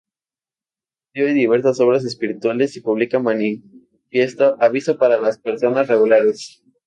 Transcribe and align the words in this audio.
Escribe 1.13 1.35
diversas 1.35 1.79
obras 1.79 2.03
espirituales 2.05 2.75
y 2.75 2.81
publica 2.81 3.17
el 3.17 3.23
manifiesto 3.23 4.57
"Avisos 4.59 4.97
para 4.97 5.21
las 5.21 5.37
personas 5.37 5.87
regulares". 5.89 6.63